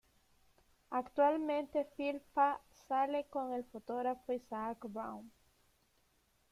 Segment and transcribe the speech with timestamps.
[0.89, 5.31] Actualmente Philippa sale con el fotógrafo Isaac Brown.